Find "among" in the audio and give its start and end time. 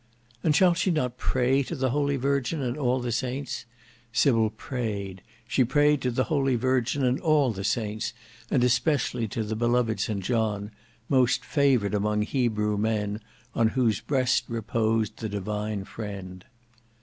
11.93-12.23